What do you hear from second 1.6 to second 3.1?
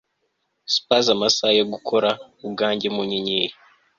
gukora ubwanjye mu